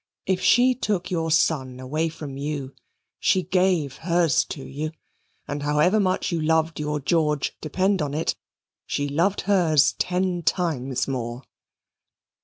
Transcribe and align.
If 0.25 0.41
she 0.41 0.73
took 0.73 1.11
your 1.11 1.29
son 1.29 1.79
away 1.79 2.09
from 2.09 2.35
you, 2.35 2.73
she 3.19 3.43
gave 3.43 3.97
hers 3.97 4.43
to 4.45 4.65
you; 4.65 4.93
and 5.47 5.61
however 5.61 5.99
much 5.99 6.31
you 6.31 6.41
loved 6.41 6.79
your 6.79 6.99
George, 6.99 7.55
depend 7.61 8.01
on 8.01 8.15
it, 8.15 8.35
she 8.87 9.07
loved 9.07 9.41
hers 9.41 9.93
ten 9.99 10.41
times 10.41 11.07
more." 11.07 11.43